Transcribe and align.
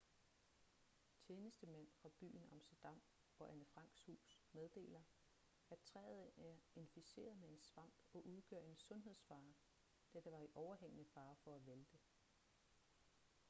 tjenestemænd 1.23 1.91
fra 2.01 2.09
byen 2.19 2.45
amsterdam 2.51 3.01
og 3.39 3.51
anne 3.51 3.65
franks 3.65 4.03
hus 4.03 4.39
meddeler 4.51 5.01
at 5.69 5.79
træet 5.79 6.31
er 6.37 6.57
inficeret 6.75 7.37
med 7.37 7.49
en 7.49 7.59
svamp 7.61 7.93
og 8.13 8.25
udgør 8.27 8.59
en 8.61 8.77
sundhedsfare 8.77 9.53
da 10.13 10.19
det 10.19 10.31
var 10.31 10.39
i 10.39 10.49
overhængende 10.53 11.05
fare 11.05 11.35
for 11.35 11.55
at 11.55 11.65
vælte 11.65 11.97